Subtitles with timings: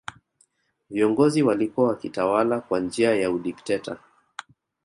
[0.89, 3.97] viongozi walikuwa wakitawala kwa njia ya udikteta